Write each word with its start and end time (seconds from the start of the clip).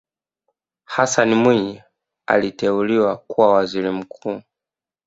hassan 0.85 1.33
mwinyi 1.35 1.81
aliteuliwa 2.27 3.17
kuwa 3.17 3.53
waziri 3.53 3.89
mkuu 3.91 4.41